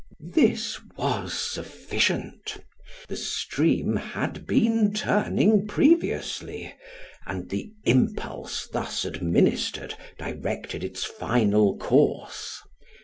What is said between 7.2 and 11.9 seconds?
and the impulse thus ad ministered directed its final